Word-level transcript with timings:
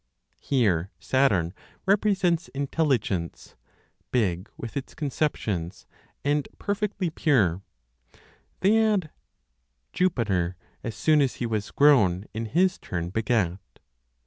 Here 0.39 0.89
Saturn 0.99 1.53
represents 1.85 2.47
intelligence, 2.55 3.55
big 4.09 4.49
with 4.57 4.75
its 4.75 4.95
conceptions, 4.95 5.85
and 6.23 6.47
perfectly 6.57 7.11
pure. 7.11 7.61
They 8.61 8.83
add, 8.83 9.11
"Jupiter, 9.93 10.55
as 10.83 10.95
soon 10.95 11.21
as 11.21 11.35
he 11.35 11.45
was 11.45 11.69
grown, 11.69 12.25
in 12.33 12.47
his 12.47 12.79
turn 12.79 13.11
begat." 13.11 13.59